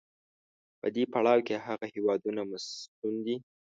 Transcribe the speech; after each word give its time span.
په 0.79 0.87
دې 0.95 1.03
پړاو 1.13 1.45
کې 1.47 1.63
هغه 1.67 1.85
هېوادونه 1.93 2.41
مصون 2.51 3.15
دي. 3.25 3.35